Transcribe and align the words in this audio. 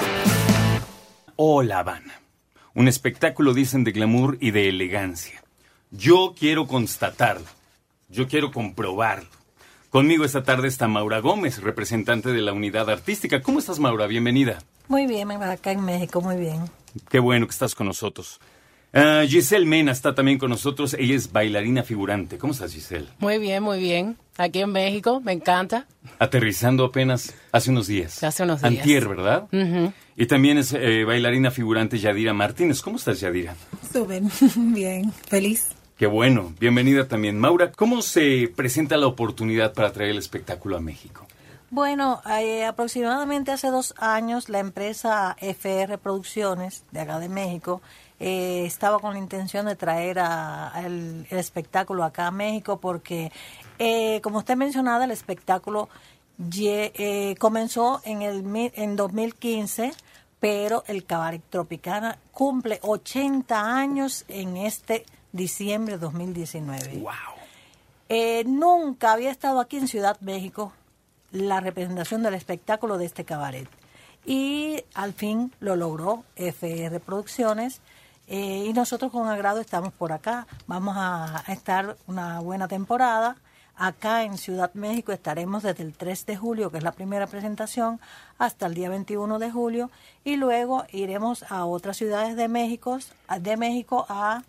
Hola, 1.35 1.77
Habana. 1.77 2.19
Un 2.73 2.87
espectáculo, 2.87 3.53
dicen, 3.53 3.83
de 3.83 3.91
glamour 3.91 4.39
y 4.41 4.49
de 4.49 4.67
elegancia. 4.67 5.43
Yo 5.91 6.33
quiero 6.35 6.65
constatarlo. 6.65 7.45
Yo 8.09 8.27
quiero 8.27 8.51
comprobarlo. 8.51 9.29
Conmigo 9.91 10.25
esta 10.25 10.41
tarde 10.41 10.69
está 10.69 10.87
Maura 10.87 11.19
Gómez, 11.19 11.61
representante 11.61 12.31
de 12.31 12.41
la 12.41 12.53
unidad 12.53 12.89
artística. 12.89 13.43
¿Cómo 13.43 13.59
estás, 13.59 13.77
Maura? 13.77 14.07
Bienvenida. 14.07 14.63
Muy 14.87 15.05
bien, 15.05 15.29
acá 15.29 15.71
en 15.71 15.85
México, 15.85 16.19
muy 16.19 16.37
bien. 16.37 16.63
Qué 17.09 17.19
bueno 17.19 17.45
que 17.45 17.51
estás 17.51 17.75
con 17.75 17.85
nosotros. 17.85 18.39
Ah, 18.93 19.23
Giselle 19.25 19.65
Mena 19.65 19.93
está 19.93 20.13
también 20.13 20.37
con 20.37 20.49
nosotros. 20.49 20.95
Ella 20.95 21.15
es 21.15 21.31
bailarina 21.31 21.83
figurante. 21.83 22.37
¿Cómo 22.37 22.51
estás, 22.51 22.73
Giselle? 22.73 23.07
Muy 23.19 23.37
bien, 23.37 23.63
muy 23.63 23.79
bien. 23.79 24.17
Aquí 24.37 24.59
en 24.59 24.71
México, 24.71 25.21
me 25.21 25.31
encanta. 25.31 25.87
Aterrizando 26.19 26.85
apenas 26.85 27.33
hace 27.51 27.71
unos 27.71 27.87
días. 27.87 28.21
Hace 28.23 28.43
unos 28.43 28.61
días. 28.61 28.73
Antier, 28.73 29.07
¿verdad? 29.07 29.47
Y 30.17 30.25
también 30.25 30.57
es 30.57 30.73
eh, 30.73 31.05
bailarina 31.05 31.51
figurante 31.51 31.99
Yadira 31.99 32.33
Martínez. 32.33 32.81
¿Cómo 32.81 32.97
estás, 32.97 33.21
Yadira? 33.21 33.55
Súper, 33.93 34.23
bien, 34.55 35.11
feliz. 35.27 35.69
Qué 35.97 36.07
bueno. 36.07 36.53
Bienvenida 36.59 37.07
también. 37.07 37.39
Maura, 37.39 37.71
¿cómo 37.71 38.01
se 38.01 38.51
presenta 38.53 38.97
la 38.97 39.07
oportunidad 39.07 39.73
para 39.73 39.93
traer 39.93 40.11
el 40.11 40.17
espectáculo 40.17 40.75
a 40.75 40.81
México? 40.81 41.27
Bueno, 41.69 42.21
eh, 42.29 42.65
aproximadamente 42.65 43.51
hace 43.51 43.67
dos 43.67 43.93
años 43.97 44.49
la 44.49 44.59
empresa 44.59 45.37
FR 45.39 45.97
Producciones 45.99 46.83
de 46.91 46.99
acá 46.99 47.19
de 47.19 47.29
México 47.29 47.81
eh, 48.23 48.65
estaba 48.67 48.99
con 48.99 49.13
la 49.13 49.19
intención 49.19 49.65
de 49.65 49.75
traer 49.75 50.19
el, 50.85 51.25
espectáculo 51.31 52.03
acá 52.03 52.27
a 52.27 52.31
México 52.31 52.77
porque, 52.79 53.31
eh, 53.79 54.21
como 54.21 54.37
usted 54.37 54.55
mencionaba, 54.55 55.05
el 55.05 55.11
espectáculo 55.11 55.89
eh, 56.55 57.35
comenzó 57.39 57.99
en, 58.05 58.21
el, 58.21 58.43
en 58.75 58.95
2015, 58.95 59.91
pero 60.39 60.83
el 60.85 61.03
Cabaret 61.03 61.41
Tropicana 61.49 62.19
cumple 62.31 62.77
80 62.83 63.59
años 63.59 64.23
en 64.27 64.55
este 64.55 65.03
diciembre 65.31 65.95
de 65.95 66.01
2019. 66.01 66.99
¡Wow! 66.99 67.11
nunca 68.45 69.13
había 69.13 69.31
estado 69.31 69.59
aquí 69.59 69.77
en 69.77 69.87
Ciudad 69.87 70.19
México 70.21 70.73
la 71.31 71.59
representación 71.59 72.21
del 72.21 72.35
espectáculo 72.35 72.99
de 72.99 73.05
este 73.05 73.25
cabaret. 73.25 73.67
Y 74.27 74.83
al 74.93 75.13
fin 75.13 75.51
lo 75.59 75.75
logró 75.75 76.23
FR 76.35 76.99
Producciones 76.99 77.81
eh, 78.27 78.65
y 78.67 78.73
nosotros 78.73 79.11
con 79.11 79.27
agrado 79.27 79.59
estamos 79.59 79.93
por 79.93 80.11
acá. 80.11 80.47
Vamos 80.67 80.95
a, 80.97 81.43
estar 81.47 81.97
una 82.07 82.39
buena 82.39 82.67
temporada. 82.67 83.35
Acá 83.75 84.23
en 84.23 84.37
Ciudad 84.37 84.71
México 84.73 85.11
estaremos 85.11 85.63
desde 85.63 85.83
el 85.83 85.93
3 85.93 86.25
de 86.27 86.37
julio, 86.37 86.71
que 86.71 86.77
es 86.77 86.83
la 86.83 86.91
primera 86.91 87.27
presentación, 87.27 87.99
hasta 88.37 88.67
el 88.67 88.73
día 88.73 88.89
21 88.89 89.39
de 89.39 89.51
julio. 89.51 89.91
Y 90.23 90.35
luego 90.35 90.85
iremos 90.91 91.43
a 91.49 91.65
otras 91.65 91.97
ciudades 91.97 92.35
de 92.35 92.47
México, 92.47 92.99
de 93.39 93.57
México 93.57 94.05
a, 94.07 94.43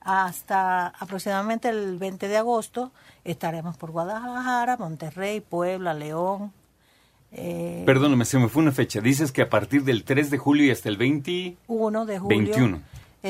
hasta 0.00 0.88
aproximadamente 0.88 1.70
el 1.70 1.98
20 1.98 2.28
de 2.28 2.36
agosto. 2.36 2.92
Estaremos 3.24 3.76
por 3.76 3.90
Guadalajara, 3.90 4.76
Monterrey, 4.76 5.40
Puebla, 5.40 5.94
León, 5.94 6.52
eh, 7.36 7.82
Perdóname, 7.84 8.24
se 8.24 8.38
me 8.38 8.48
fue 8.48 8.62
una 8.62 8.70
fecha. 8.70 9.00
Dices 9.00 9.32
que 9.32 9.42
a 9.42 9.50
partir 9.50 9.82
del 9.82 10.04
3 10.04 10.30
de 10.30 10.38
julio 10.38 10.66
y 10.66 10.70
hasta 10.70 10.88
el 10.88 10.96
21 10.96 12.06
de 12.06 12.18
julio 12.20 12.38
21 12.38 12.80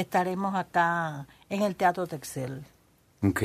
estaremos 0.01 0.55
acá 0.55 1.27
en 1.49 1.63
el 1.63 1.77
Teatro 1.77 2.07
Texel. 2.07 2.65
Ok. 3.23 3.43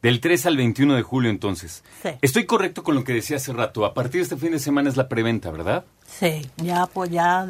Del 0.00 0.20
3 0.20 0.46
al 0.46 0.56
21 0.56 0.94
de 0.94 1.02
julio, 1.02 1.30
entonces. 1.30 1.82
Sí. 2.02 2.10
Estoy 2.22 2.46
correcto 2.46 2.84
con 2.84 2.94
lo 2.94 3.02
que 3.02 3.12
decía 3.12 3.36
hace 3.36 3.52
rato. 3.52 3.84
A 3.84 3.94
partir 3.94 4.20
de 4.20 4.22
este 4.22 4.36
fin 4.36 4.52
de 4.52 4.60
semana 4.60 4.88
es 4.88 4.96
la 4.96 5.08
preventa, 5.08 5.50
¿verdad? 5.50 5.84
Sí, 6.06 6.48
ya 6.56 6.86
pues 6.86 7.10
ya 7.10 7.48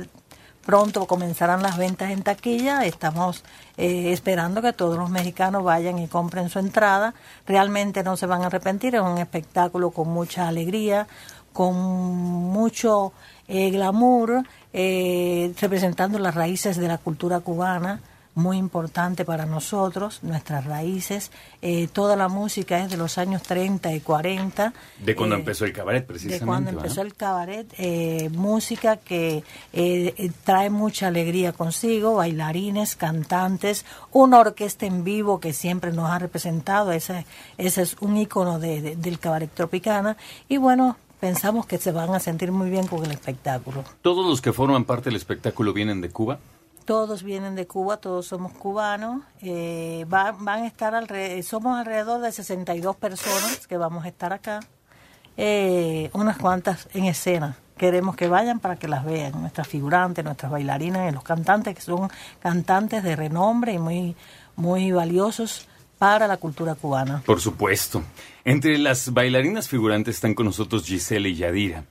pronto 0.68 1.06
comenzarán 1.06 1.62
las 1.62 1.76
ventas 1.76 2.10
en 2.10 2.22
taquilla. 2.22 2.84
Estamos 2.84 3.44
eh, 3.76 4.12
esperando 4.12 4.60
que 4.60 4.72
todos 4.72 4.98
los 4.98 5.08
mexicanos 5.08 5.62
vayan 5.62 5.98
y 5.98 6.08
compren 6.08 6.50
su 6.50 6.58
entrada. 6.58 7.14
Realmente 7.47 8.02
no 8.02 8.16
se 8.16 8.26
van 8.26 8.42
a 8.42 8.47
arrepentir. 8.47 8.94
Es 8.94 9.00
un 9.00 9.18
espectáculo 9.18 9.91
con 9.91 10.08
mucha 10.08 10.48
alegría, 10.48 11.06
con 11.58 11.74
mucho 11.74 13.12
eh, 13.48 13.70
glamour, 13.70 14.44
eh, 14.72 15.52
representando 15.60 16.20
las 16.20 16.36
raíces 16.36 16.76
de 16.76 16.86
la 16.86 16.98
cultura 16.98 17.41
cubana, 17.41 18.00
muy 18.36 18.58
importante 18.58 19.24
para 19.24 19.44
nosotros, 19.44 20.20
nuestras 20.22 20.66
raíces. 20.66 21.32
Eh, 21.60 21.88
toda 21.92 22.14
la 22.14 22.28
música 22.28 22.78
es 22.78 22.92
de 22.92 22.97
los 22.97 23.18
años 23.18 23.42
30 23.42 23.92
y 23.92 23.98
40. 23.98 24.72
De 25.04 25.16
cuando 25.16 25.34
empezó 25.34 25.64
el 25.64 25.72
cabaret, 25.72 26.06
precisamente. 26.06 26.44
De 26.44 26.47
cuando 26.47 26.70
empezó 26.70 27.02
el 27.02 27.16
cabaret, 27.16 27.66
música 28.30 28.97
que 28.97 29.42
trae 30.44 30.70
mucha 30.70 31.08
alegría 31.08 31.52
consigo, 31.52 32.14
bailarines, 32.14 32.94
cantantes, 32.94 33.84
una 34.12 34.38
orquesta 34.38 34.86
en 34.86 35.02
vivo 35.02 35.41
que 35.41 35.52
siempre 35.52 35.91
nos 35.91 36.08
ha 36.08 36.20
representado, 36.20 36.92
ese, 36.92 37.26
ese 37.56 37.82
es 37.82 37.97
un 37.98 38.16
icono 38.16 38.60
del 38.60 39.18
cabaret 39.18 39.50
tropicana. 39.52 40.16
Y 40.48 40.58
bueno, 40.58 40.97
pensamos 41.20 41.66
que 41.66 41.78
se 41.78 41.92
van 41.92 42.14
a 42.14 42.20
sentir 42.20 42.52
muy 42.52 42.70
bien 42.70 42.86
con 42.86 43.04
el 43.04 43.10
espectáculo. 43.10 43.84
¿Todos 44.02 44.26
los 44.26 44.40
que 44.40 44.52
forman 44.52 44.84
parte 44.84 45.10
del 45.10 45.16
espectáculo 45.16 45.72
vienen 45.72 46.00
de 46.00 46.10
Cuba? 46.10 46.38
Todos 46.84 47.22
vienen 47.22 47.54
de 47.54 47.66
Cuba, 47.66 47.98
todos 47.98 48.26
somos 48.26 48.52
cubanos. 48.52 49.22
Eh, 49.42 50.06
van, 50.08 50.48
a 50.48 50.66
estar 50.66 50.94
alrededor, 50.94 51.42
somos 51.42 51.78
alrededor 51.78 52.22
de 52.22 52.32
62 52.32 52.96
personas 52.96 53.66
que 53.66 53.76
vamos 53.76 54.04
a 54.04 54.08
estar 54.08 54.32
acá. 54.32 54.60
Eh, 55.36 56.10
unas 56.14 56.38
cuantas 56.38 56.88
en 56.94 57.04
escena. 57.04 57.56
Queremos 57.76 58.16
que 58.16 58.26
vayan 58.26 58.58
para 58.58 58.76
que 58.76 58.88
las 58.88 59.04
vean, 59.04 59.40
nuestras 59.40 59.68
figurantes, 59.68 60.24
nuestras 60.24 60.50
bailarinas 60.50 61.08
y 61.08 61.14
los 61.14 61.22
cantantes, 61.22 61.76
que 61.76 61.80
son 61.80 62.10
cantantes 62.40 63.04
de 63.04 63.14
renombre 63.14 63.74
y 63.74 63.78
muy, 63.78 64.16
muy 64.56 64.90
valiosos 64.90 65.68
para 65.98 66.26
la 66.26 66.36
cultura 66.36 66.75
cubana. 66.75 67.22
Por 67.26 67.41
supuesto. 67.41 68.03
Entre 68.44 68.78
las 68.78 69.12
bailarinas 69.12 69.69
figurantes 69.69 70.16
están 70.16 70.34
con 70.34 70.47
nosotros 70.47 70.84
Giselle 70.84 71.28
y 71.28 71.34
Yadira. 71.34 71.84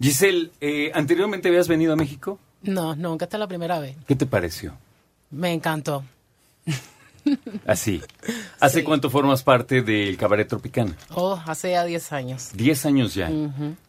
Giselle, 0.00 0.50
eh, 0.60 0.90
¿anteriormente 0.94 1.48
habías 1.48 1.68
venido 1.68 1.92
a 1.92 1.96
México? 1.96 2.38
No, 2.62 2.96
nunca, 2.96 3.26
esta 3.26 3.36
es 3.36 3.40
la 3.40 3.46
primera 3.46 3.78
vez. 3.78 3.96
¿Qué 4.06 4.16
te 4.16 4.26
pareció? 4.26 4.74
Me 5.30 5.52
encantó. 5.52 6.04
Así. 7.66 8.02
¿Hace 8.60 8.84
cuánto 8.84 9.08
formas 9.08 9.42
parte 9.42 9.82
del 9.82 10.16
Cabaret 10.16 10.48
Tropicana? 10.48 10.96
Oh, 11.10 11.40
hace 11.46 11.70
ya 11.70 11.84
10 11.84 12.12
años. 12.12 12.50
10 12.54 12.86
años 12.86 13.14
ya. 13.14 13.30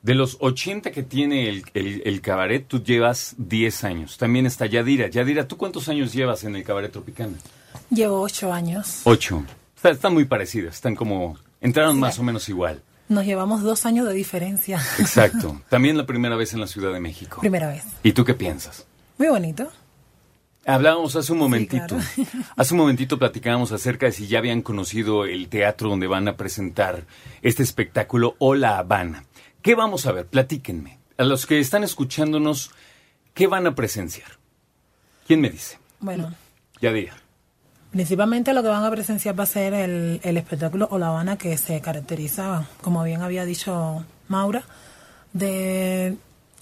De 0.01 0.15
los 0.15 0.37
80 0.39 0.91
que 0.91 1.03
tiene 1.03 1.49
el, 1.49 1.63
el, 1.73 2.21
cabaret, 2.21 2.65
tú 2.65 2.81
llevas 2.81 3.35
10 3.37 3.83
años. 3.83 4.17
También 4.17 4.45
está 4.45 4.65
Yadira. 4.65 5.09
Yadira, 5.09 5.47
¿tú 5.47 5.57
cuántos 5.57 5.89
años 5.89 6.13
llevas 6.13 6.43
en 6.43 6.55
el 6.55 6.63
Cabaret 6.63 6.91
Tropicana? 6.91 7.35
Llevo 7.89 8.21
8 8.21 8.51
años. 8.51 9.01
8. 9.03 9.43
están 9.83 10.13
muy 10.13 10.25
parecidas, 10.25 10.75
están 10.75 10.95
como... 10.95 11.37
Entraron 11.61 11.99
más 11.99 12.19
o 12.19 12.23
menos 12.23 12.47
igual. 12.49 12.81
Nos 13.07 13.25
llevamos 13.25 13.61
dos 13.61 13.85
años 13.85 14.07
de 14.07 14.13
diferencia. 14.13 14.81
Exacto. 14.99 15.61
También 15.69 15.97
la 15.97 16.05
primera 16.05 16.35
vez 16.35 16.53
en 16.53 16.59
la 16.59 16.67
Ciudad 16.67 16.91
de 16.91 16.99
México. 16.99 17.39
Primera 17.41 17.67
vez. 17.67 17.83
¿Y 18.03 18.13
tú 18.13 18.25
qué 18.25 18.33
piensas? 18.33 18.85
Muy 19.17 19.27
bonito. 19.27 19.71
Hablábamos 20.65 21.15
hace 21.15 21.31
un 21.31 21.37
momentito. 21.37 21.95
Hace 22.55 22.73
un 22.73 22.79
momentito 22.79 23.19
platicábamos 23.19 23.71
acerca 23.71 24.07
de 24.07 24.11
si 24.11 24.25
ya 24.25 24.39
habían 24.39 24.63
conocido 24.63 25.25
el 25.25 25.47
teatro 25.47 25.89
donde 25.89 26.07
van 26.07 26.27
a 26.27 26.37
presentar 26.37 27.03
este 27.43 27.61
espectáculo 27.61 28.35
o 28.39 28.55
La 28.55 28.79
Habana. 28.79 29.25
¿Qué 29.61 29.75
vamos 29.75 30.07
a 30.07 30.11
ver? 30.11 30.25
Platíquenme. 30.25 30.97
A 31.17 31.23
los 31.23 31.45
que 31.45 31.59
están 31.59 31.83
escuchándonos, 31.83 32.71
¿qué 33.35 33.45
van 33.45 33.67
a 33.67 33.75
presenciar? 33.75 34.39
¿Quién 35.27 35.41
me 35.41 35.51
dice? 35.51 35.77
Bueno. 35.99 36.33
Ya 36.81 36.91
diga. 36.91 37.15
Principalmente 37.95 38.51
lo 38.51 38.61
que 38.61 38.67
van 38.67 38.83
a 38.83 38.91
presenciar 38.91 39.39
va 39.39 39.43
a 39.43 39.45
ser 39.45 39.73
el, 39.73 40.19
el 40.21 40.35
espectáculo 40.35 40.89
o 40.91 40.97
La 40.97 41.07
Habana 41.07 41.37
que 41.37 41.57
se 41.57 41.79
caracteriza, 41.79 42.67
como 42.81 43.01
bien 43.05 43.21
había 43.21 43.45
dicho 43.45 44.03
Maura, 44.27 44.63
de 45.31 46.17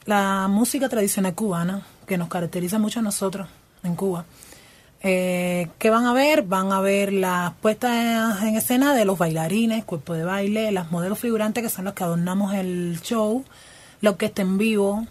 la 0.06 0.48
música 0.48 0.90
tradicional 0.90 1.34
cubana 1.34 1.88
que 2.06 2.20
nos 2.20 2.28
caracteriza 2.28 2.78
mucho 2.78 3.00
a 3.00 3.02
nosotros 3.02 3.48
en 3.82 3.96
Cuba. 3.96 4.26
Eh, 5.02 5.70
¿Qué 5.80 5.90
van 5.90 6.06
a 6.06 6.14
ver? 6.14 6.44
Van 6.44 6.72
a 6.72 6.82
ver 6.82 7.12
las 7.12 7.54
puestas 7.54 8.44
en 8.44 8.56
escena 8.56 8.94
de 8.94 9.04
los 9.04 9.18
bailarines, 9.18 9.86
cuerpo 9.86 10.14
de 10.14 10.26
baile, 10.26 10.72
las 10.72 10.92
modelos 10.92 11.18
figurantes 11.18 11.64
que 11.64 11.70
son 11.70 11.86
los 11.86 11.96
que 11.96 12.04
adornamos 12.04 12.54
el 12.54 13.00
show, 13.02 13.44
lo 14.02 14.18
que 14.18 14.28
está 14.28 14.44
en 14.44 14.60
vivo, 14.60 15.08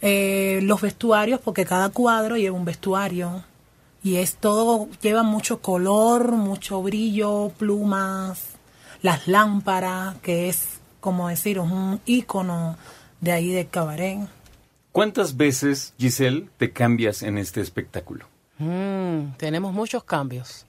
eh, 0.00 0.58
los 0.64 0.80
vestuarios, 0.80 1.38
porque 1.38 1.64
cada 1.64 1.90
cuadro 1.90 2.36
lleva 2.36 2.56
un 2.56 2.64
vestuario 2.64 3.44
y 4.02 4.16
es 4.16 4.36
todo, 4.36 4.88
lleva 5.00 5.22
mucho 5.22 5.60
color, 5.60 6.32
mucho 6.32 6.82
brillo, 6.82 7.52
plumas, 7.56 8.56
las 9.02 9.28
lámparas, 9.28 10.16
que 10.22 10.48
es 10.48 10.80
como 11.00 11.28
decir, 11.28 11.58
un 11.58 12.00
ícono 12.06 12.76
de 13.20 13.32
ahí 13.32 13.50
de 13.50 13.66
cabaret. 13.66 14.20
¿Cuántas 14.92 15.36
veces, 15.36 15.94
Giselle, 15.98 16.48
te 16.58 16.72
cambias 16.72 17.22
en 17.22 17.38
este 17.38 17.60
espectáculo? 17.60 18.26
Mm, 18.58 19.32
tenemos 19.36 19.72
muchos 19.72 20.04
cambios. 20.04 20.66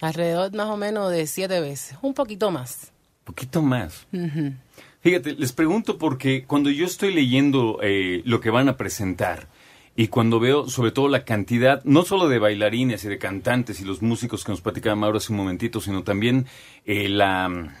Alrededor 0.00 0.52
más 0.54 0.68
o 0.68 0.76
menos 0.76 1.10
de 1.10 1.26
siete 1.26 1.60
veces, 1.60 1.98
un 2.00 2.14
poquito 2.14 2.50
más. 2.50 2.90
Poquito 3.24 3.60
más. 3.60 4.06
Fíjate, 5.00 5.34
les 5.34 5.52
pregunto 5.52 5.98
porque 5.98 6.46
cuando 6.46 6.70
yo 6.70 6.86
estoy 6.86 7.12
leyendo 7.12 7.78
eh, 7.82 8.22
lo 8.24 8.40
que 8.40 8.50
van 8.50 8.68
a 8.68 8.76
presentar 8.78 9.46
y 10.00 10.08
cuando 10.08 10.40
veo 10.40 10.66
sobre 10.66 10.92
todo 10.92 11.08
la 11.08 11.26
cantidad, 11.26 11.84
no 11.84 12.04
solo 12.04 12.30
de 12.30 12.38
bailarines 12.38 13.04
y 13.04 13.08
de 13.08 13.18
cantantes 13.18 13.82
y 13.82 13.84
los 13.84 14.00
músicos 14.00 14.44
que 14.44 14.52
nos 14.52 14.62
platicaba 14.62 14.96
Mauro 14.96 15.18
hace 15.18 15.30
un 15.30 15.36
momentito, 15.36 15.78
sino 15.82 16.04
también 16.04 16.46
eh, 16.86 17.10
la 17.10 17.74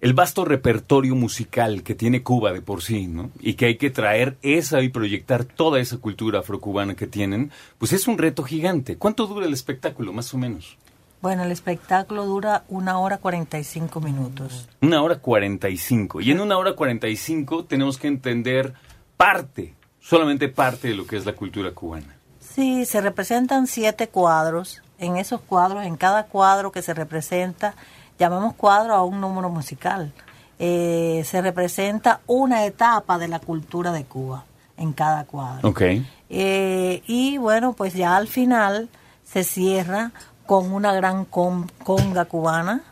el 0.00 0.14
vasto 0.14 0.44
repertorio 0.44 1.16
musical 1.16 1.82
que 1.82 1.96
tiene 1.96 2.22
Cuba 2.22 2.52
de 2.52 2.62
por 2.62 2.82
sí, 2.82 3.08
¿no? 3.08 3.32
Y 3.40 3.54
que 3.54 3.66
hay 3.66 3.78
que 3.78 3.90
traer 3.90 4.36
esa 4.42 4.80
y 4.80 4.88
proyectar 4.88 5.44
toda 5.44 5.80
esa 5.80 5.98
cultura 5.98 6.38
afrocubana 6.38 6.94
que 6.94 7.08
tienen, 7.08 7.50
pues 7.78 7.92
es 7.92 8.06
un 8.06 8.16
reto 8.16 8.44
gigante. 8.44 8.96
¿Cuánto 8.96 9.26
dura 9.26 9.46
el 9.46 9.54
espectáculo, 9.54 10.12
más 10.12 10.32
o 10.34 10.38
menos? 10.38 10.78
Bueno, 11.20 11.42
el 11.42 11.50
espectáculo 11.50 12.26
dura 12.26 12.62
una 12.68 13.00
hora 13.00 13.18
cuarenta 13.18 13.58
y 13.58 13.64
cinco 13.64 14.00
minutos. 14.00 14.68
Una 14.80 15.02
hora 15.02 15.18
cuarenta 15.18 15.68
y 15.68 15.78
cinco. 15.78 16.20
Y 16.20 16.30
en 16.30 16.38
una 16.38 16.56
hora 16.56 16.74
cuarenta 16.74 17.08
y 17.08 17.16
cinco 17.16 17.64
tenemos 17.64 17.98
que 17.98 18.06
entender 18.06 18.74
parte, 19.16 19.74
solamente 20.06 20.48
parte 20.48 20.88
de 20.88 20.94
lo 20.94 21.06
que 21.06 21.16
es 21.16 21.26
la 21.26 21.32
cultura 21.34 21.72
cubana. 21.72 22.16
Sí, 22.40 22.84
se 22.84 23.00
representan 23.00 23.66
siete 23.66 24.08
cuadros. 24.08 24.82
En 24.98 25.16
esos 25.16 25.40
cuadros, 25.40 25.84
en 25.84 25.96
cada 25.96 26.24
cuadro 26.26 26.72
que 26.72 26.80
se 26.80 26.94
representa, 26.94 27.74
llamamos 28.18 28.54
cuadro 28.54 28.94
a 28.94 29.04
un 29.04 29.20
número 29.20 29.50
musical. 29.50 30.12
Eh, 30.58 31.22
se 31.26 31.42
representa 31.42 32.20
una 32.26 32.64
etapa 32.64 33.18
de 33.18 33.28
la 33.28 33.40
cultura 33.40 33.92
de 33.92 34.04
Cuba 34.04 34.44
en 34.78 34.92
cada 34.94 35.24
cuadro. 35.24 35.68
Ok. 35.68 35.82
Eh, 36.30 37.02
y 37.06 37.36
bueno, 37.38 37.74
pues 37.74 37.92
ya 37.94 38.16
al 38.16 38.28
final 38.28 38.88
se 39.24 39.44
cierra 39.44 40.12
con 40.46 40.72
una 40.72 40.94
gran 40.94 41.24
con- 41.26 41.68
conga 41.84 42.24
cubana, 42.24 42.82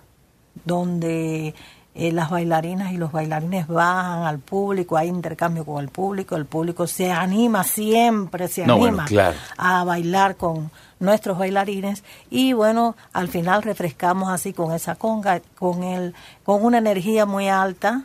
donde 0.65 1.55
eh, 1.95 2.11
las 2.13 2.31
bailarinas 2.31 2.93
y 2.93 2.97
los 2.97 3.13
bailarines 3.13 3.69
bajan 3.69 4.25
al 4.25 4.41
público, 4.41 4.97
hay 4.97 5.09
intercambio 5.09 5.65
con 5.65 5.83
el 5.83 5.91
público, 5.91 6.35
el 6.35 6.47
público 6.47 6.87
se 6.87 7.13
anima 7.13 7.63
siempre, 7.63 8.49
se 8.49 8.67
No, 8.67 8.75
anima 8.75 8.91
bueno, 8.91 9.05
claro. 9.07 9.37
a 9.57 9.85
bailar 9.85 10.37
con 10.37 10.71
nuestros 10.99 11.39
bailarines 11.39 12.03
y 12.31 12.53
bueno, 12.53 12.97
al 13.13 13.29
final 13.29 13.63
refrescamos 13.63 14.29
así 14.31 14.53
con 14.53 14.73
esa 14.73 14.97
conga, 14.97 15.41
con 15.57 15.85
el, 15.85 16.15
con 16.43 16.65
una 16.65 16.79
energía 16.79 17.27
muy 17.27 17.49
alta 17.49 18.05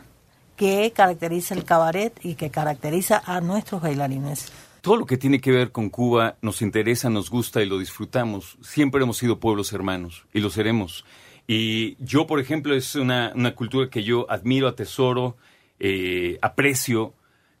que 0.56 0.92
caracteriza 0.94 1.54
el 1.54 1.64
cabaret 1.64 2.12
y 2.22 2.34
que 2.34 2.50
caracteriza 2.50 3.22
a 3.24 3.40
nuestros 3.40 3.80
bailarines. 3.82 4.52
Todo 4.82 4.96
lo 4.96 5.06
que 5.06 5.16
tiene 5.18 5.40
que 5.40 5.50
ver 5.50 5.72
con 5.72 5.90
Cuba 5.90 6.36
nos 6.42 6.62
interesa, 6.62 7.10
nos 7.10 7.28
gusta 7.28 7.60
y 7.62 7.66
lo 7.66 7.78
disfrutamos. 7.78 8.56
Siempre 8.62 9.02
hemos 9.02 9.18
sido 9.18 9.40
pueblos 9.40 9.72
hermanos 9.72 10.24
y 10.32 10.40
lo 10.40 10.48
seremos. 10.48 11.04
Y 11.52 11.96
yo, 11.98 12.28
por 12.28 12.38
ejemplo, 12.38 12.76
es 12.76 12.94
una, 12.94 13.32
una 13.34 13.56
cultura 13.56 13.90
que 13.90 14.04
yo 14.04 14.24
admiro, 14.30 14.68
atesoro, 14.68 15.36
eh, 15.80 16.38
aprecio 16.42 17.12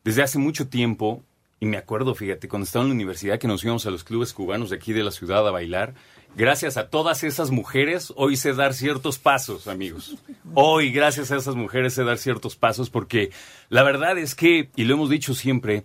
desde 0.04 0.22
hace 0.22 0.38
mucho 0.38 0.68
tiempo. 0.68 1.24
Y 1.58 1.66
me 1.66 1.76
acuerdo, 1.76 2.14
fíjate, 2.14 2.46
cuando 2.46 2.66
estaba 2.66 2.84
en 2.84 2.90
la 2.90 2.94
universidad 2.94 3.40
que 3.40 3.48
nos 3.48 3.64
íbamos 3.64 3.86
a 3.86 3.90
los 3.90 4.04
clubes 4.04 4.32
cubanos 4.32 4.70
de 4.70 4.76
aquí 4.76 4.92
de 4.92 5.02
la 5.02 5.10
ciudad 5.10 5.44
a 5.44 5.50
bailar. 5.50 5.94
Gracias 6.36 6.76
a 6.76 6.88
todas 6.88 7.24
esas 7.24 7.50
mujeres, 7.50 8.12
hoy 8.14 8.36
sé 8.36 8.54
dar 8.54 8.74
ciertos 8.74 9.18
pasos, 9.18 9.66
amigos. 9.66 10.16
Hoy, 10.54 10.92
gracias 10.92 11.32
a 11.32 11.36
esas 11.36 11.56
mujeres, 11.56 11.94
sé 11.94 12.04
dar 12.04 12.18
ciertos 12.18 12.54
pasos 12.54 12.90
porque 12.90 13.32
la 13.70 13.82
verdad 13.82 14.18
es 14.18 14.36
que, 14.36 14.70
y 14.76 14.84
lo 14.84 14.94
hemos 14.94 15.10
dicho 15.10 15.34
siempre, 15.34 15.82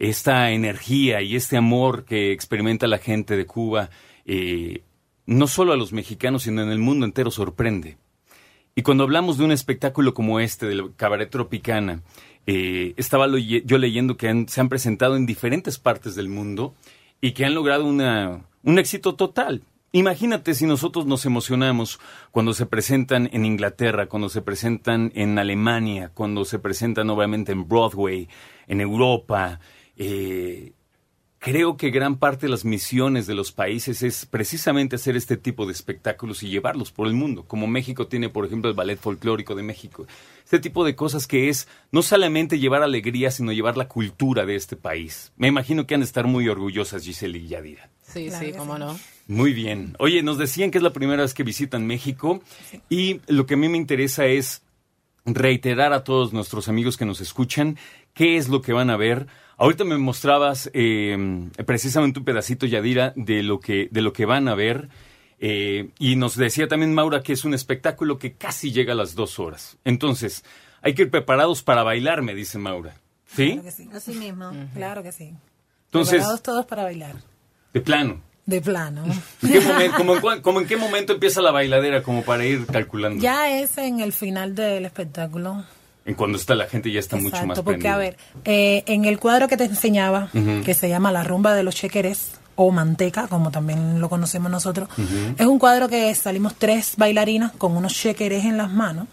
esta 0.00 0.50
energía 0.50 1.22
y 1.22 1.36
este 1.36 1.56
amor 1.56 2.04
que 2.04 2.32
experimenta 2.32 2.88
la 2.88 2.98
gente 2.98 3.36
de 3.36 3.46
Cuba, 3.46 3.90
eh, 4.26 4.82
no 5.26 5.46
solo 5.46 5.72
a 5.72 5.76
los 5.76 5.92
mexicanos, 5.92 6.42
sino 6.44 6.62
en 6.62 6.70
el 6.70 6.78
mundo 6.78 7.06
entero 7.06 7.30
sorprende. 7.30 7.96
Y 8.76 8.82
cuando 8.82 9.04
hablamos 9.04 9.38
de 9.38 9.44
un 9.44 9.52
espectáculo 9.52 10.14
como 10.14 10.40
este, 10.40 10.66
del 10.66 10.94
Cabaret 10.96 11.30
Tropicana, 11.30 12.02
eh, 12.46 12.92
estaba 12.96 13.26
yo 13.38 13.78
leyendo 13.78 14.16
que 14.16 14.28
han- 14.28 14.48
se 14.48 14.60
han 14.60 14.68
presentado 14.68 15.16
en 15.16 15.26
diferentes 15.26 15.78
partes 15.78 16.14
del 16.14 16.28
mundo 16.28 16.74
y 17.20 17.32
que 17.32 17.44
han 17.44 17.54
logrado 17.54 17.84
una, 17.86 18.44
un 18.62 18.78
éxito 18.78 19.14
total. 19.14 19.62
Imagínate 19.92 20.54
si 20.54 20.66
nosotros 20.66 21.06
nos 21.06 21.24
emocionamos 21.24 22.00
cuando 22.32 22.52
se 22.52 22.66
presentan 22.66 23.30
en 23.32 23.44
Inglaterra, 23.46 24.06
cuando 24.08 24.28
se 24.28 24.42
presentan 24.42 25.12
en 25.14 25.38
Alemania, 25.38 26.10
cuando 26.12 26.44
se 26.44 26.58
presentan 26.58 27.08
obviamente 27.10 27.52
en 27.52 27.68
Broadway, 27.68 28.28
en 28.66 28.80
Europa. 28.80 29.60
eh, 29.96 30.72
Creo 31.44 31.76
que 31.76 31.90
gran 31.90 32.16
parte 32.16 32.46
de 32.46 32.50
las 32.50 32.64
misiones 32.64 33.26
de 33.26 33.34
los 33.34 33.52
países 33.52 34.02
es 34.02 34.24
precisamente 34.24 34.96
hacer 34.96 35.14
este 35.14 35.36
tipo 35.36 35.66
de 35.66 35.72
espectáculos 35.72 36.42
y 36.42 36.48
llevarlos 36.48 36.90
por 36.90 37.06
el 37.06 37.12
mundo, 37.12 37.44
como 37.46 37.66
México 37.66 38.06
tiene, 38.06 38.30
por 38.30 38.46
ejemplo, 38.46 38.70
el 38.70 38.74
Ballet 38.74 38.98
Folclórico 38.98 39.54
de 39.54 39.62
México. 39.62 40.06
Este 40.42 40.58
tipo 40.58 40.86
de 40.86 40.96
cosas 40.96 41.26
que 41.26 41.50
es 41.50 41.68
no 41.92 42.00
solamente 42.00 42.58
llevar 42.58 42.82
alegría, 42.82 43.30
sino 43.30 43.52
llevar 43.52 43.76
la 43.76 43.88
cultura 43.88 44.46
de 44.46 44.56
este 44.56 44.76
país. 44.76 45.32
Me 45.36 45.48
imagino 45.48 45.86
que 45.86 45.92
han 45.92 46.00
de 46.00 46.06
estar 46.06 46.26
muy 46.26 46.48
orgullosas 46.48 47.04
Giselle 47.04 47.36
y 47.38 47.48
Yadira. 47.48 47.90
Sí, 48.00 48.28
Claro 48.28 48.46
sí, 48.46 48.52
cómo 48.56 48.74
sí. 48.74 48.80
no. 48.80 48.98
Muy 49.26 49.52
bien. 49.52 49.96
Oye, 49.98 50.22
nos 50.22 50.38
decían 50.38 50.70
que 50.70 50.78
es 50.78 50.84
la 50.84 50.94
primera 50.94 51.22
vez 51.22 51.34
que 51.34 51.42
visitan 51.42 51.86
México 51.86 52.42
y 52.88 53.20
lo 53.26 53.44
que 53.44 53.54
a 53.54 53.56
mí 53.58 53.68
me 53.68 53.76
interesa 53.76 54.24
es 54.26 54.62
reiterar 55.24 55.92
a 55.92 56.04
todos 56.04 56.32
nuestros 56.32 56.68
amigos 56.68 56.96
que 56.96 57.04
nos 57.06 57.20
escuchan 57.20 57.78
qué 58.12 58.36
es 58.36 58.48
lo 58.48 58.60
que 58.62 58.72
van 58.72 58.90
a 58.90 58.96
ver. 58.96 59.26
Ahorita 59.56 59.84
me 59.84 59.96
mostrabas 59.98 60.70
eh, 60.74 61.16
precisamente 61.64 62.18
un 62.18 62.24
pedacito, 62.24 62.66
Yadira, 62.66 63.12
de 63.16 63.42
lo 63.42 63.60
que, 63.60 63.88
de 63.90 64.02
lo 64.02 64.12
que 64.12 64.26
van 64.26 64.48
a 64.48 64.54
ver. 64.54 64.88
eh, 65.38 65.90
y 65.98 66.16
nos 66.16 66.36
decía 66.36 66.68
también 66.68 66.94
Maura 66.94 67.22
que 67.22 67.32
es 67.32 67.44
un 67.44 67.54
espectáculo 67.54 68.18
que 68.18 68.34
casi 68.34 68.72
llega 68.72 68.92
a 68.92 68.96
las 68.96 69.14
dos 69.14 69.38
horas. 69.38 69.76
Entonces, 69.84 70.44
hay 70.82 70.94
que 70.94 71.02
ir 71.02 71.10
preparados 71.10 71.62
para 71.62 71.82
bailar, 71.82 72.22
me 72.22 72.34
dice 72.34 72.58
Maura. 72.58 72.94
¿Sí? 73.26 73.52
Claro 73.52 73.62
que 73.64 73.70
sí. 73.72 73.88
Así 73.92 74.12
mismo. 74.14 74.52
Claro 74.74 75.02
que 75.02 75.12
sí. 75.12 75.32
Entonces, 75.86 76.14
Preparados 76.14 76.42
todos 76.42 76.66
para 76.66 76.82
bailar. 76.84 77.16
de 77.72 77.80
plano. 77.80 78.20
De 78.46 78.60
plano. 78.60 79.04
¿En 79.42 79.52
qué, 79.52 79.60
momento, 79.60 79.96
como 79.96 80.32
en 80.32 80.42
como 80.42 80.60
en 80.60 80.66
qué 80.66 80.76
momento 80.76 81.12
empieza 81.14 81.40
la 81.40 81.50
bailadera? 81.50 82.02
Como 82.02 82.22
para 82.22 82.44
ir 82.44 82.66
calculando. 82.66 83.22
ya 83.22 83.50
es 83.50 83.78
en 83.78 84.00
el 84.00 84.12
final 84.12 84.54
del 84.54 84.84
espectáculo. 84.84 85.64
En 86.04 86.14
cuando 86.14 86.36
está 86.36 86.54
la 86.54 86.66
gente 86.66 86.92
ya 86.92 87.00
está 87.00 87.16
mucho 87.16 87.28
Exacto, 87.28 87.46
más 87.46 87.56
porque 87.60 87.70
prendida. 87.80 87.94
a 87.94 87.98
ver, 87.98 88.16
eh, 88.44 88.82
en 88.86 89.06
el 89.06 89.18
cuadro 89.18 89.48
que 89.48 89.56
te 89.56 89.64
enseñaba, 89.64 90.28
que 90.64 90.74
se 90.74 90.90
llama 90.90 91.10
La 91.10 91.24
rumba 91.24 91.54
de 91.54 91.62
los 91.62 91.74
chequeres 91.74 92.32
o 92.56 92.70
manteca, 92.70 93.26
como 93.26 93.50
también 93.50 94.00
lo 94.00 94.10
conocemos 94.10 94.50
nosotros, 94.50 94.88
es 95.38 95.46
un 95.46 95.58
cuadro 95.58 95.88
que 95.88 96.14
salimos 96.14 96.56
tres 96.56 96.94
bailarinas 96.98 97.52
con 97.52 97.74
unos 97.74 97.94
chequeres 97.94 98.44
en 98.44 98.58
las 98.58 98.70
manos, 98.70 99.06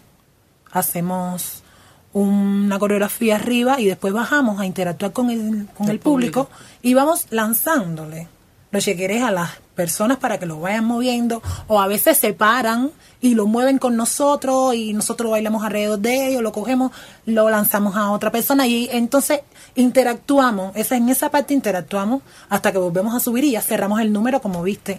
hacemos 0.70 1.62
una 2.12 2.78
coreografía 2.78 3.36
arriba 3.36 3.80
y 3.80 3.86
después 3.86 4.12
bajamos 4.12 4.60
a 4.60 4.66
interactuar 4.66 5.12
con 5.12 5.30
el, 5.30 5.66
con 5.74 5.88
el, 5.88 5.98
público, 5.98 6.50
y 6.82 6.92
vamos 6.92 7.26
lanzándole 7.30 8.28
los 8.72 8.84
chequeres 8.84 9.22
a 9.22 9.30
las 9.30 9.50
personas 9.76 10.16
para 10.18 10.38
que 10.38 10.46
lo 10.46 10.58
vayan 10.60 10.84
moviendo 10.84 11.42
o 11.68 11.80
a 11.80 11.86
veces 11.86 12.18
se 12.18 12.32
paran 12.32 12.90
y 13.20 13.34
lo 13.34 13.46
mueven 13.46 13.78
con 13.78 13.96
nosotros 13.96 14.74
y 14.74 14.92
nosotros 14.92 15.30
bailamos 15.30 15.62
alrededor 15.62 15.98
de 15.98 16.28
ellos, 16.28 16.42
lo 16.42 16.52
cogemos, 16.52 16.90
lo 17.26 17.48
lanzamos 17.50 17.96
a 17.96 18.10
otra 18.10 18.32
persona 18.32 18.66
y 18.66 18.88
entonces 18.90 19.40
interactuamos, 19.76 20.74
esa, 20.74 20.96
en 20.96 21.08
esa 21.08 21.30
parte 21.30 21.54
interactuamos 21.54 22.22
hasta 22.48 22.72
que 22.72 22.78
volvemos 22.78 23.14
a 23.14 23.20
subir 23.20 23.44
y 23.44 23.52
ya 23.52 23.62
cerramos 23.62 24.00
el 24.00 24.12
número 24.12 24.42
como 24.42 24.62
viste. 24.62 24.98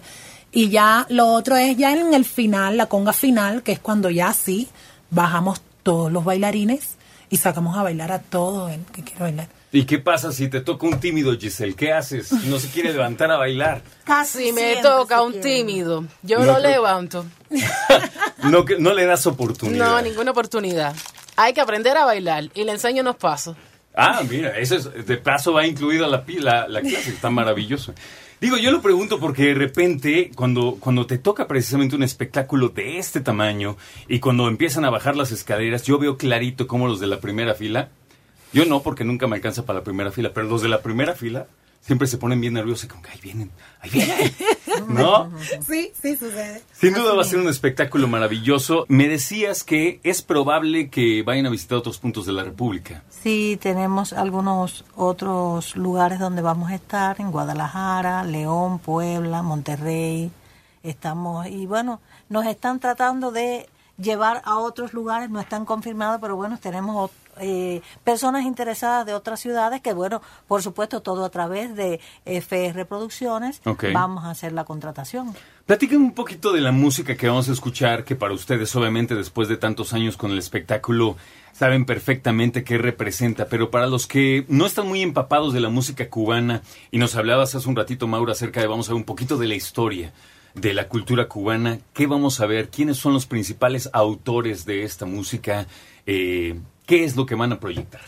Y 0.52 0.70
ya 0.70 1.04
lo 1.08 1.26
otro 1.26 1.56
es 1.56 1.76
ya 1.76 1.92
en 1.92 2.14
el 2.14 2.24
final, 2.24 2.76
la 2.76 2.86
conga 2.86 3.12
final, 3.12 3.62
que 3.64 3.72
es 3.72 3.80
cuando 3.80 4.08
ya 4.08 4.32
sí 4.32 4.68
bajamos 5.10 5.60
todos 5.82 6.12
los 6.12 6.24
bailarines 6.24 6.96
y 7.28 7.38
sacamos 7.38 7.76
a 7.76 7.82
bailar 7.82 8.12
a 8.12 8.20
todo 8.20 8.68
el 8.68 8.80
que 8.86 9.02
quiere 9.02 9.20
bailar. 9.20 9.63
¿Y 9.76 9.86
qué 9.86 9.98
pasa 9.98 10.30
si 10.30 10.48
te 10.48 10.60
toca 10.60 10.86
un 10.86 11.00
tímido, 11.00 11.36
Giselle? 11.36 11.74
¿Qué 11.74 11.92
haces? 11.92 12.30
No 12.44 12.60
se 12.60 12.68
quiere 12.68 12.92
levantar 12.92 13.30
a 13.32 13.36
bailar. 13.36 13.82
Casi 14.04 14.46
Si 14.46 14.52
me 14.52 14.76
toca 14.76 15.20
un 15.22 15.32
quiere. 15.32 15.56
tímido, 15.56 16.04
yo 16.22 16.38
No 16.38 16.44
lo 16.46 16.54
creo- 16.58 16.70
levanto. 16.70 17.26
No, 18.78 18.92
le 18.92 19.04
das 19.06 19.26
oportunidad. 19.26 19.86
No, 19.88 20.02
ninguna 20.02 20.30
oportunidad. 20.30 20.94
Hay 21.36 21.54
que 21.54 21.60
aprender 21.60 21.96
a 21.96 22.04
bailar 22.04 22.50
y 22.54 22.62
le 22.64 22.72
enseño 22.72 23.00
unos 23.02 23.16
pasos. 23.16 23.56
Ah, 23.96 24.22
mira, 24.28 24.58
eso 24.58 24.76
es, 24.76 25.06
de 25.06 25.16
paso 25.16 25.52
va 25.52 25.66
incluida 25.66 26.06
la, 26.08 26.24
la, 26.40 26.68
la 26.68 26.80
clase, 26.80 27.10
está 27.10 27.30
maravilloso. 27.30 27.94
Digo, 28.40 28.56
yo 28.58 28.70
lo 28.70 28.82
pregunto 28.82 29.18
porque 29.18 29.44
de 29.46 29.54
repente, 29.54 30.30
cuando, 30.34 30.76
cuando 30.78 31.06
te 31.06 31.16
toca 31.18 31.46
precisamente 31.48 31.96
un 31.96 32.02
espectáculo 32.02 32.68
de 32.68 32.98
este 32.98 33.20
tamaño 33.20 33.76
y 34.08 34.20
cuando 34.20 34.46
empiezan 34.48 34.84
a 34.84 34.90
bajar 34.90 35.16
las 35.16 35.32
escaleras, 35.32 35.84
yo 35.84 35.98
veo 35.98 36.16
clarito 36.18 36.66
cómo 36.66 36.86
los 36.86 37.00
de 37.00 37.06
la 37.06 37.20
primera 37.20 37.54
fila, 37.54 37.88
yo 38.54 38.64
no, 38.66 38.82
porque 38.82 39.04
nunca 39.04 39.26
me 39.26 39.34
alcanza 39.34 39.66
para 39.66 39.80
la 39.80 39.84
primera 39.84 40.12
fila, 40.12 40.30
pero 40.32 40.46
los 40.46 40.62
de 40.62 40.68
la 40.68 40.80
primera 40.80 41.14
fila 41.14 41.48
siempre 41.80 42.06
se 42.06 42.18
ponen 42.18 42.40
bien 42.40 42.54
nerviosos 42.54 42.84
y 42.84 42.88
como 42.88 43.02
que 43.02 43.10
ahí 43.10 43.18
vienen, 43.20 43.50
ahí 43.80 43.90
vienen, 43.90 44.32
¿no? 44.88 45.28
Sí, 45.66 45.90
sí 46.00 46.16
sucede. 46.16 46.62
Sin 46.72 46.94
duda 46.94 47.14
va 47.14 47.22
a 47.22 47.24
ser 47.24 47.40
un 47.40 47.48
espectáculo 47.48 48.06
maravilloso. 48.06 48.86
Me 48.88 49.08
decías 49.08 49.64
que 49.64 49.98
es 50.04 50.22
probable 50.22 50.88
que 50.88 51.24
vayan 51.24 51.46
a 51.46 51.50
visitar 51.50 51.76
otros 51.76 51.98
puntos 51.98 52.26
de 52.26 52.32
la 52.32 52.44
República. 52.44 53.02
Sí, 53.10 53.58
tenemos 53.60 54.12
algunos 54.12 54.84
otros 54.94 55.74
lugares 55.74 56.20
donde 56.20 56.40
vamos 56.40 56.70
a 56.70 56.76
estar, 56.76 57.20
en 57.20 57.32
Guadalajara, 57.32 58.22
León, 58.22 58.78
Puebla, 58.78 59.42
Monterrey. 59.42 60.30
Estamos, 60.84 61.48
y 61.48 61.66
bueno, 61.66 62.00
nos 62.28 62.46
están 62.46 62.78
tratando 62.78 63.32
de 63.32 63.68
llevar 63.98 64.42
a 64.44 64.58
otros 64.58 64.92
lugares, 64.92 65.28
no 65.28 65.40
están 65.40 65.64
confirmados, 65.64 66.20
pero 66.20 66.36
bueno, 66.36 66.58
tenemos 66.58 67.10
eh, 67.40 67.82
personas 68.04 68.44
interesadas 68.44 69.06
de 69.06 69.14
otras 69.14 69.40
ciudades 69.40 69.80
que, 69.80 69.92
bueno, 69.92 70.22
por 70.48 70.62
supuesto, 70.62 71.00
todo 71.00 71.24
a 71.24 71.30
través 71.30 71.74
de 71.76 72.00
FR 72.24 72.84
Producciones, 72.86 73.60
Ok. 73.64 73.86
vamos 73.92 74.24
a 74.24 74.30
hacer 74.30 74.52
la 74.52 74.64
contratación. 74.64 75.34
Platiquen 75.66 76.00
un 76.02 76.12
poquito 76.14 76.52
de 76.52 76.60
la 76.60 76.72
música 76.72 77.16
que 77.16 77.26
vamos 77.28 77.48
a 77.48 77.52
escuchar, 77.52 78.04
que 78.04 78.16
para 78.16 78.34
ustedes, 78.34 78.74
obviamente, 78.76 79.14
después 79.14 79.48
de 79.48 79.56
tantos 79.56 79.92
años 79.94 80.16
con 80.16 80.30
el 80.30 80.38
espectáculo, 80.38 81.16
saben 81.52 81.86
perfectamente 81.86 82.64
qué 82.64 82.76
representa, 82.78 83.46
pero 83.46 83.70
para 83.70 83.86
los 83.86 84.06
que 84.06 84.44
no 84.48 84.66
están 84.66 84.86
muy 84.88 85.00
empapados 85.02 85.54
de 85.54 85.60
la 85.60 85.70
música 85.70 86.10
cubana, 86.10 86.62
y 86.90 86.98
nos 86.98 87.14
hablabas 87.16 87.54
hace 87.54 87.68
un 87.68 87.76
ratito, 87.76 88.06
Maura, 88.06 88.32
acerca 88.32 88.60
de, 88.60 88.66
vamos 88.66 88.88
a 88.88 88.92
ver 88.92 88.96
un 88.98 89.04
poquito 89.04 89.36
de 89.38 89.46
la 89.46 89.54
historia 89.54 90.12
de 90.54 90.72
la 90.72 90.86
cultura 90.88 91.26
cubana, 91.26 91.78
¿qué 91.94 92.06
vamos 92.06 92.40
a 92.40 92.46
ver? 92.46 92.68
¿Quiénes 92.68 92.96
son 92.98 93.12
los 93.12 93.26
principales 93.26 93.90
autores 93.92 94.64
de 94.64 94.84
esta 94.84 95.04
música? 95.04 95.66
Eh, 96.06 96.60
¿Qué 96.86 97.04
es 97.04 97.16
lo 97.16 97.26
que 97.26 97.34
van 97.34 97.52
a 97.52 97.60
proyectar? 97.60 98.00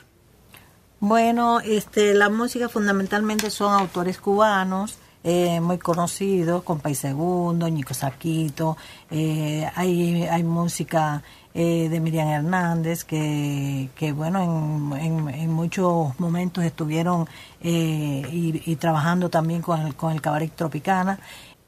Bueno, 1.00 1.60
este, 1.60 2.14
la 2.14 2.28
música 2.30 2.68
fundamentalmente 2.68 3.50
son 3.50 3.72
autores 3.72 4.18
cubanos 4.18 4.98
eh, 5.24 5.60
muy 5.60 5.78
conocidos, 5.78 6.62
Compay 6.62 6.94
Segundo, 6.94 7.68
Nico 7.68 7.94
Saquito, 7.94 8.76
eh, 9.10 9.68
hay, 9.74 10.22
hay 10.22 10.42
música 10.44 11.22
eh, 11.52 11.88
de 11.90 12.00
Miriam 12.00 12.28
Hernández 12.28 13.02
que, 13.04 13.88
que 13.96 14.12
bueno, 14.12 14.92
en, 14.94 15.00
en- 15.00 15.28
en 15.28 15.52
muchos 15.52 16.18
momentos 16.20 16.62
estuvieron 16.64 17.26
eh, 17.60 18.22
y, 18.30 18.62
y 18.70 18.76
trabajando 18.76 19.28
también 19.28 19.62
con 19.62 19.80
el, 19.80 19.94
con 19.96 20.12
el 20.12 20.20
Cabaret 20.20 20.54
Tropicana. 20.54 21.18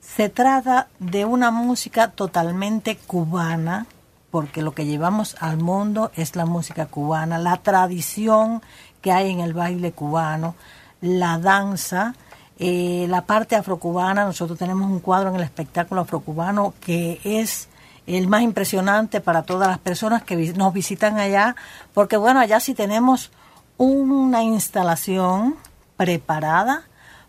Se 0.00 0.28
trata 0.28 0.88
de 1.00 1.24
una 1.24 1.50
música 1.50 2.12
totalmente 2.12 2.96
cubana, 2.96 3.86
porque 4.30 4.62
lo 4.62 4.72
que 4.72 4.86
llevamos 4.86 5.36
al 5.40 5.58
mundo 5.58 6.10
es 6.14 6.36
la 6.36 6.46
música 6.46 6.86
cubana, 6.86 7.38
la 7.38 7.56
tradición 7.58 8.62
que 9.00 9.12
hay 9.12 9.30
en 9.30 9.40
el 9.40 9.54
baile 9.54 9.92
cubano, 9.92 10.54
la 11.00 11.38
danza, 11.38 12.14
eh, 12.58 13.06
la 13.08 13.22
parte 13.22 13.56
afrocubana. 13.56 14.24
Nosotros 14.24 14.58
tenemos 14.58 14.90
un 14.90 15.00
cuadro 15.00 15.30
en 15.30 15.36
el 15.36 15.42
espectáculo 15.42 16.02
afrocubano 16.02 16.74
que 16.80 17.20
es 17.24 17.68
el 18.06 18.26
más 18.26 18.42
impresionante 18.42 19.20
para 19.20 19.42
todas 19.42 19.68
las 19.68 19.78
personas 19.78 20.22
que 20.22 20.36
nos 20.54 20.72
visitan 20.72 21.18
allá, 21.18 21.56
porque 21.94 22.16
bueno, 22.16 22.40
allá 22.40 22.58
sí 22.58 22.74
tenemos 22.74 23.30
una 23.76 24.42
instalación 24.42 25.56
preparada 25.96 26.84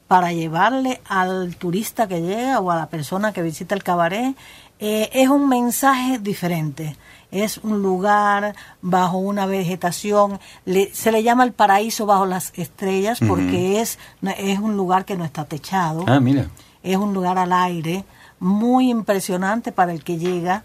para 0.07 0.31
llevarle 0.31 1.01
al 1.07 1.55
turista 1.55 2.07
que 2.07 2.21
llega 2.21 2.59
o 2.59 2.71
a 2.71 2.75
la 2.75 2.87
persona 2.87 3.31
que 3.31 3.43
visita 3.43 3.75
el 3.75 3.83
cabaret. 3.83 4.35
Eh, 4.79 5.09
es 5.13 5.29
un 5.29 5.48
mensaje 5.50 6.19
diferente. 6.19 6.95
Es 7.31 7.59
un 7.59 7.81
lugar 7.83 8.55
bajo 8.81 9.17
una 9.17 9.45
vegetación, 9.45 10.39
le- 10.65 10.93
se 10.95 11.12
le 11.12 11.21
llama 11.21 11.43
el 11.43 11.51
paraíso 11.53 12.05
bajo 12.07 12.25
las 12.25 12.51
estrellas 12.55 13.19
porque 13.27 13.81
es, 13.81 14.00
es 14.39 14.57
un 14.59 14.75
lugar 14.75 15.05
que 15.05 15.15
no 15.15 15.25
está 15.25 15.45
techado 15.45 16.05
Ah, 16.07 16.19
mira. 16.19 16.48
es 16.81 16.98
un 16.98 17.13
lugar 17.13 17.38
al 17.38 17.53
aire 17.53 18.03
muy 18.39 18.89
impresionante 18.89 19.71
para 19.71 19.91
el 19.91 20.03
que 20.03 20.17
llega. 20.17 20.63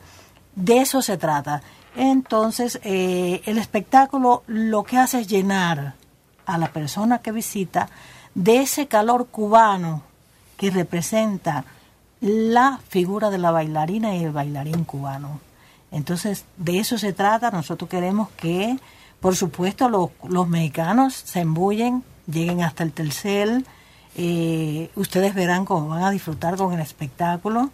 De 0.56 0.78
eso 0.80 1.02
se 1.02 1.18
trata. 1.18 1.60
Entonces, 1.96 2.80
eh, 2.82 3.42
el 3.44 3.58
espectáculo 3.58 4.42
lo 4.46 4.84
que 4.84 4.96
hace 4.98 5.20
es 5.20 5.28
llenar 5.28 5.94
a 6.46 6.56
la 6.58 6.68
persona 6.72 7.18
que 7.18 7.30
visita 7.32 7.88
de 8.34 8.60
ese 8.62 8.86
calor 8.86 9.26
cubano 9.28 10.02
que 10.56 10.70
representa 10.70 11.64
la 12.24 12.80
figura 12.88 13.28
de 13.28 13.36
la 13.36 13.50
bailarina 13.50 14.16
y 14.16 14.24
el 14.24 14.32
bailarín 14.32 14.84
cubano. 14.84 15.40
Entonces, 15.90 16.46
de 16.56 16.78
eso 16.78 16.96
se 16.96 17.12
trata. 17.12 17.50
Nosotros 17.50 17.90
queremos 17.90 18.30
que, 18.30 18.78
por 19.20 19.36
supuesto, 19.36 19.90
los, 19.90 20.08
los 20.26 20.48
mexicanos 20.48 21.12
se 21.12 21.40
embullen, 21.40 22.02
lleguen 22.26 22.62
hasta 22.62 22.82
el 22.82 22.92
Telcel. 22.92 23.66
Eh, 24.16 24.90
ustedes 24.96 25.34
verán 25.34 25.66
cómo 25.66 25.88
van 25.88 26.02
a 26.02 26.10
disfrutar 26.10 26.56
con 26.56 26.72
el 26.72 26.80
espectáculo. 26.80 27.68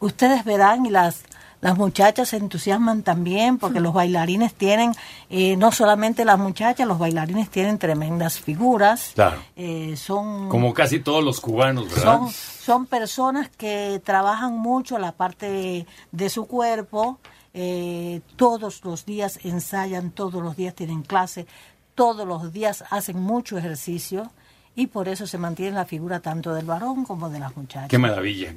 Ustedes 0.00 0.44
verán 0.44 0.84
y 0.84 0.90
las, 0.90 1.22
las 1.62 1.78
muchachas 1.78 2.30
se 2.30 2.36
entusiasman 2.38 3.02
también 3.04 3.56
porque 3.56 3.78
los 3.78 3.94
bailarines 3.94 4.52
tienen, 4.52 4.92
eh, 5.30 5.56
no 5.56 5.70
solamente 5.70 6.24
las 6.24 6.38
muchachas, 6.38 6.88
los 6.88 6.98
bailarines 6.98 7.48
tienen 7.50 7.78
tremendas 7.78 8.40
figuras. 8.40 9.12
Claro. 9.14 9.40
Eh, 9.54 9.94
son 9.96 10.48
Como 10.48 10.74
casi 10.74 10.98
todos 10.98 11.22
los 11.22 11.40
cubanos, 11.40 11.88
¿verdad? 11.88 12.18
son, 12.18 12.30
son 12.30 12.86
personas 12.86 13.48
que 13.48 14.02
trabajan 14.04 14.58
mucho 14.58 14.98
la 14.98 15.12
parte 15.12 15.86
de 16.10 16.30
su 16.30 16.46
cuerpo, 16.46 17.20
eh, 17.54 18.22
todos 18.34 18.84
los 18.84 19.06
días 19.06 19.38
ensayan, 19.44 20.10
todos 20.10 20.42
los 20.42 20.56
días 20.56 20.74
tienen 20.74 21.02
clase, 21.02 21.46
todos 21.94 22.26
los 22.26 22.52
días 22.52 22.82
hacen 22.90 23.20
mucho 23.20 23.56
ejercicio 23.56 24.32
y 24.74 24.88
por 24.88 25.06
eso 25.08 25.28
se 25.28 25.38
mantiene 25.38 25.76
la 25.76 25.84
figura 25.84 26.18
tanto 26.18 26.54
del 26.54 26.64
varón 26.64 27.04
como 27.04 27.30
de 27.30 27.38
las 27.38 27.56
muchachas. 27.56 27.88
Qué 27.88 27.98
maravilla. 27.98 28.56